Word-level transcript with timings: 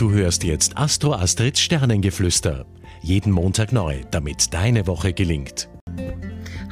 Du 0.00 0.12
hörst 0.12 0.44
jetzt 0.44 0.78
Astro 0.78 1.12
Astrids 1.12 1.60
Sternengeflüster. 1.60 2.64
Jeden 3.02 3.30
Montag 3.30 3.70
neu, 3.70 4.00
damit 4.10 4.54
deine 4.54 4.86
Woche 4.86 5.12
gelingt. 5.12 5.68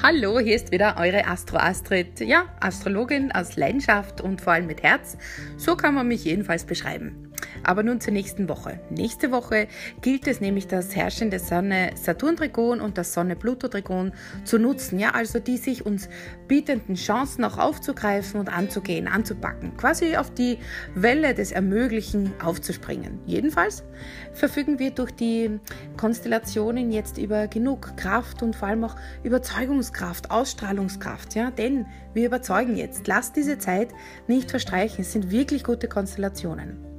Hallo, 0.00 0.38
hier 0.38 0.54
ist 0.54 0.70
wieder 0.70 0.94
eure 0.96 1.26
Astro 1.26 1.56
Astrid. 1.56 2.20
Ja, 2.20 2.44
Astrologin 2.60 3.32
aus 3.32 3.56
Leidenschaft 3.56 4.20
und 4.20 4.40
vor 4.40 4.52
allem 4.52 4.68
mit 4.68 4.84
Herz. 4.84 5.18
So 5.56 5.74
kann 5.74 5.94
man 5.94 6.06
mich 6.06 6.24
jedenfalls 6.24 6.66
beschreiben. 6.66 7.32
Aber 7.64 7.82
nun 7.82 8.00
zur 8.00 8.12
nächsten 8.12 8.48
Woche. 8.48 8.80
Nächste 8.90 9.30
Woche 9.30 9.68
gilt 10.00 10.26
es 10.26 10.40
nämlich, 10.40 10.66
das 10.66 10.94
herrschende 10.96 11.38
Sonne-Saturn-Trigon 11.38 12.80
und 12.80 12.98
das 12.98 13.12
Sonne-Pluto-Trigon 13.12 14.12
zu 14.44 14.58
nutzen. 14.58 14.98
Ja, 14.98 15.10
also 15.10 15.38
die 15.38 15.56
sich 15.56 15.84
uns 15.84 16.08
bietenden 16.48 16.94
Chancen 16.94 17.44
auch 17.44 17.58
aufzugreifen 17.58 18.40
und 18.40 18.48
anzugehen, 18.48 19.08
anzupacken. 19.08 19.76
Quasi 19.76 20.16
auf 20.16 20.30
die 20.32 20.58
Welle 20.94 21.34
des 21.34 21.52
Ermöglichen 21.52 22.32
aufzuspringen. 22.42 23.20
Jedenfalls 23.26 23.84
verfügen 24.32 24.78
wir 24.78 24.90
durch 24.90 25.12
die 25.12 25.58
Konstellationen 25.96 26.90
jetzt 26.92 27.18
über 27.18 27.48
genug 27.48 27.96
Kraft 27.96 28.42
und 28.42 28.56
vor 28.56 28.68
allem 28.68 28.84
auch 28.84 28.96
Überzeugungskraft, 29.22 30.30
Ausstrahlungskraft. 30.30 31.34
Ja, 31.34 31.50
denn 31.50 31.86
wir 32.14 32.26
überzeugen 32.26 32.76
jetzt. 32.76 33.06
Lasst 33.06 33.36
diese 33.36 33.58
Zeit 33.58 33.88
nicht 34.26 34.50
verstreichen. 34.50 35.02
Es 35.02 35.12
sind 35.12 35.30
wirklich 35.30 35.64
gute 35.64 35.88
Konstellationen. 35.88 36.95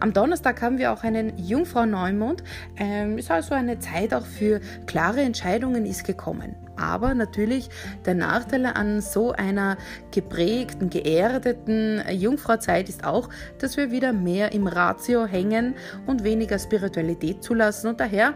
Am 0.00 0.12
Donnerstag 0.12 0.62
haben 0.62 0.78
wir 0.78 0.92
auch 0.92 1.02
einen 1.02 1.36
Jungfrau-Neumond. 1.38 2.42
Ähm, 2.76 3.18
ist 3.18 3.30
also 3.30 3.54
eine 3.54 3.78
Zeit 3.78 4.14
auch 4.14 4.26
für 4.26 4.60
klare 4.86 5.20
Entscheidungen 5.20 5.86
ist 5.86 6.04
gekommen. 6.04 6.54
Aber 6.76 7.14
natürlich 7.14 7.68
der 8.06 8.14
Nachteil 8.14 8.66
an 8.66 9.00
so 9.02 9.32
einer 9.32 9.76
geprägten, 10.12 10.88
geerdeten 10.88 12.02
Jungfrauzeit 12.10 12.88
ist 12.88 13.04
auch, 13.04 13.28
dass 13.58 13.76
wir 13.76 13.90
wieder 13.90 14.12
mehr 14.12 14.52
im 14.52 14.66
Ratio 14.66 15.26
hängen 15.26 15.74
und 16.06 16.24
weniger 16.24 16.58
Spiritualität 16.58 17.44
zulassen 17.44 17.88
und 17.88 18.00
daher 18.00 18.34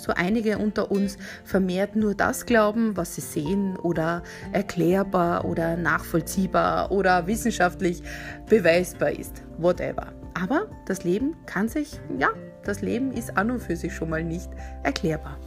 so 0.00 0.12
einige 0.14 0.56
unter 0.58 0.90
uns 0.90 1.18
vermehrt 1.44 1.94
nur 1.94 2.14
das 2.14 2.46
glauben, 2.46 2.96
was 2.96 3.16
sie 3.16 3.20
sehen 3.20 3.76
oder 3.76 4.22
erklärbar 4.52 5.44
oder 5.44 5.76
nachvollziehbar 5.76 6.90
oder 6.90 7.26
wissenschaftlich 7.26 8.02
beweisbar 8.48 9.10
ist. 9.10 9.42
Whatever. 9.58 10.19
Aber 10.34 10.68
das 10.86 11.04
Leben 11.04 11.36
kann 11.46 11.68
sich, 11.68 12.00
ja, 12.18 12.28
das 12.64 12.82
Leben 12.82 13.12
ist 13.12 13.36
an 13.36 13.50
und 13.50 13.60
für 13.60 13.76
sich 13.76 13.94
schon 13.94 14.10
mal 14.10 14.24
nicht 14.24 14.50
erklärbar. 14.82 15.38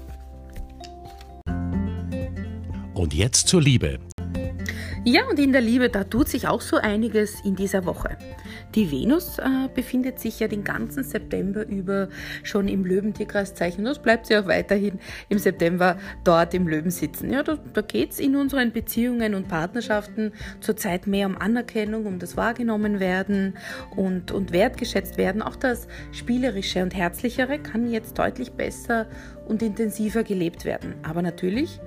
Und 2.94 3.14
jetzt 3.14 3.48
zur 3.48 3.62
Liebe. 3.62 4.00
Ja, 5.06 5.24
und 5.30 5.38
in 5.38 5.52
der 5.52 5.60
Liebe, 5.60 5.90
da 5.90 6.06
tut 6.06 6.30
sich 6.30 6.48
auch 6.48 6.62
so 6.62 6.78
einiges 6.78 7.42
in 7.44 7.58
dieser 7.58 7.86
Woche. 7.86 8.18
Die 8.74 8.90
Venus 8.90 9.38
äh, 9.38 9.68
befindet 9.76 10.18
sich 10.18 10.40
ja 10.40 10.48
den 10.48 10.64
ganzen 10.64 11.04
September 11.04 11.68
über 11.68 12.08
schon 12.42 12.70
im 12.70 12.86
Löwentierkreiszeichen. 12.86 13.84
Das 13.84 14.02
bleibt 14.02 14.28
sie 14.28 14.38
auch 14.38 14.48
weiterhin 14.48 15.00
im 15.28 15.40
September 15.40 15.98
dort 16.24 16.54
im 16.54 16.70
Löwen 16.70 16.90
sitzen. 16.90 17.34
Ja, 17.34 17.44
da, 17.44 17.58
da 17.74 17.82
geht 17.82 18.12
es 18.12 18.20
in 18.22 18.38
unseren 18.38 18.72
Beziehungen 18.72 19.36
und 19.36 19.50
Partnerschaften 19.50 20.32
zurzeit 20.62 21.06
mehr 21.06 21.28
um 21.28 21.38
Anerkennung, 21.38 22.06
um 22.06 22.18
das 22.18 22.38
wahrgenommen 22.38 23.02
werden 23.02 23.58
und, 23.98 24.32
und 24.32 24.54
wertgeschätzt 24.54 25.18
werden. 25.18 25.42
Auch 25.42 25.58
das 25.58 25.90
Spielerische 26.14 26.82
und 26.82 26.96
Herzlichere 26.96 27.60
kann 27.60 27.92
jetzt 27.92 28.18
deutlich 28.18 28.54
besser 28.54 29.08
und 29.48 29.62
intensiver 29.62 30.24
gelebt 30.24 30.66
werden. 30.66 30.96
Aber 31.04 31.22
natürlich, 31.22 31.80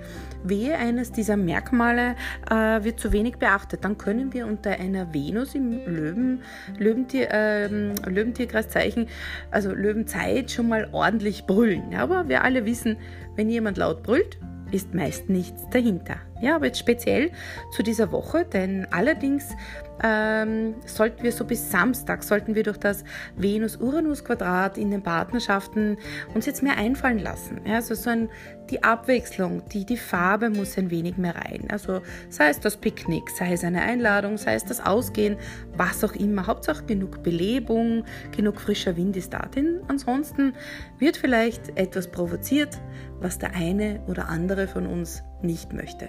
wehe 0.44 0.76
eines 0.76 1.12
dieser 1.12 1.36
Merkmale 1.36 2.16
äh, 2.50 2.84
wird 2.84 3.00
zu 3.00 3.12
wenig 3.12 3.36
beachtet, 3.36 3.84
dann 3.84 3.98
können 3.98 4.32
wir 4.32 4.46
unter 4.46 4.70
einer 4.70 5.12
Venus 5.12 5.54
im 5.54 5.84
Löwen, 5.86 6.42
Löwentier, 6.78 7.30
äh, 7.30 7.66
Löwentierkreiszeichen, 7.66 9.08
also 9.50 9.72
Löwenzeit 9.72 10.50
schon 10.50 10.68
mal 10.68 10.88
ordentlich 10.92 11.46
brüllen. 11.46 11.94
Aber 11.94 12.28
wir 12.28 12.42
alle 12.42 12.66
wissen, 12.66 12.96
wenn 13.34 13.50
jemand 13.50 13.78
laut 13.78 14.02
brüllt, 14.02 14.38
ist 14.72 14.94
meist 14.94 15.28
nichts 15.28 15.62
dahinter. 15.70 16.16
Ja, 16.40 16.56
aber 16.56 16.66
jetzt 16.66 16.78
speziell 16.78 17.30
zu 17.72 17.82
dieser 17.82 18.12
Woche, 18.12 18.44
denn 18.44 18.86
allerdings 18.90 19.54
ähm, 20.02 20.74
sollten 20.84 21.22
wir 21.22 21.32
so 21.32 21.44
bis 21.44 21.70
Samstag, 21.70 22.22
sollten 22.22 22.54
wir 22.54 22.62
durch 22.62 22.78
das 22.78 23.04
Venus-Uranus-Quadrat 23.36 24.78
in 24.78 24.90
den 24.90 25.02
Partnerschaften 25.02 25.96
uns 26.34 26.46
jetzt 26.46 26.62
mehr 26.62 26.76
einfallen 26.76 27.18
lassen. 27.18 27.60
Ja, 27.64 27.76
also 27.76 27.94
so 27.94 28.10
ein, 28.10 28.28
die 28.70 28.82
Abwechslung, 28.82 29.62
die, 29.68 29.86
die 29.86 29.96
Farbe 29.96 30.50
muss 30.50 30.76
ein 30.76 30.90
wenig 30.90 31.16
mehr 31.16 31.36
rein. 31.36 31.68
Also 31.70 32.02
sei 32.28 32.48
es 32.48 32.60
das 32.60 32.76
Picknick, 32.76 33.30
sei 33.30 33.52
es 33.52 33.64
eine 33.64 33.82
Einladung, 33.82 34.36
sei 34.36 34.54
es 34.54 34.64
das 34.64 34.84
Ausgehen, 34.84 35.36
was 35.76 36.04
auch 36.04 36.14
immer. 36.14 36.46
Hauptsache 36.46 36.84
genug 36.84 37.22
Belebung, 37.22 38.04
genug 38.34 38.60
frischer 38.60 38.96
Wind 38.96 39.16
ist 39.16 39.32
da. 39.32 39.48
Denn 39.54 39.80
ansonsten 39.88 40.52
wird 40.98 41.16
vielleicht 41.16 41.76
etwas 41.78 42.10
provoziert, 42.10 42.78
was 43.20 43.38
der 43.38 43.54
eine 43.54 44.00
oder 44.08 44.28
andere 44.28 44.68
von 44.68 44.86
uns 44.86 45.22
nicht 45.42 45.72
möchte. 45.72 46.08